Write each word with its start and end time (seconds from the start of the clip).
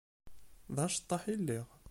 D 0.75 0.77
aceṭṭaḥ 0.85 1.23
i 1.33 1.35
lliɣ. 1.39 1.67